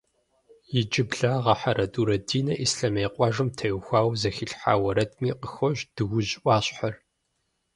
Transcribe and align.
Иджыблагъэ 0.79 1.53
Хьэрэдурэ 1.59 2.17
Динэ 2.27 2.53
Ислъэмей 2.65 3.09
къуажэм 3.13 3.49
теухуауэ 3.57 4.13
зэхилъхьа 4.21 4.73
уэрэдми 4.81 5.31
къыхощ 5.41 5.79
Дуужь 5.95 6.33
ӏуащхьэр. 6.41 6.95